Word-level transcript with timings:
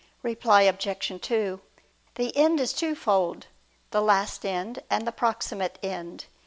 Reply 0.23 0.63
Obj. 0.63 1.17
2: 1.21 1.61
The 2.15 2.35
end 2.35 2.59
is 2.59 2.73
twofold; 2.73 3.45
the 3.91 4.01
last 4.01 4.43
end, 4.47 4.81
and 4.89 5.05
the 5.05 5.11
proximate 5.11 5.77
end. 5.83 6.25